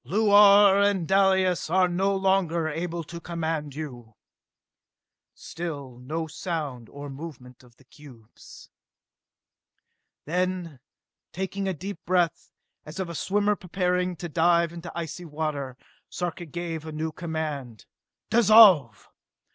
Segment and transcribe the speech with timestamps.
[0.03, 4.15] "Luar and Dalis are no longer able to command you!"
[5.35, 8.71] Still no sound or movement of the cubes.
[10.25, 10.79] Then,
[11.31, 12.51] taking a deep breath,
[12.83, 15.77] as of a swimmer preparing to dive into icy water,
[16.09, 17.85] Sarka gave a new command.
[18.31, 19.07] "Dissolve!